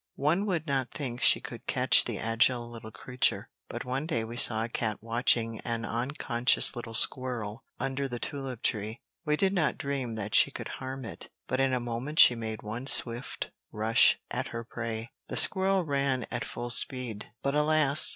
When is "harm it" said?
10.79-11.29